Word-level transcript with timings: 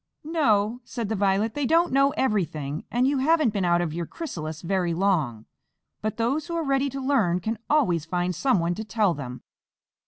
"No," 0.23 0.81
said 0.83 1.09
the 1.09 1.15
Violet, 1.15 1.53
"they 1.53 1.67
don't 1.67 1.91
know 1.93 2.09
everything, 2.17 2.85
and 2.89 3.05
you 3.05 3.19
haven't 3.19 3.51
been 3.53 3.63
out 3.63 3.81
of 3.81 3.93
your 3.93 4.07
chrysalis 4.07 4.63
very 4.63 4.95
long. 4.95 5.45
But 6.01 6.17
those 6.17 6.47
who 6.47 6.55
are 6.55 6.63
ready 6.65 6.89
to 6.89 6.99
learn 6.99 7.39
can 7.39 7.59
always 7.69 8.03
find 8.05 8.33
someone 8.33 8.73
to 8.73 8.83
tell 8.83 9.13
them. 9.13 9.43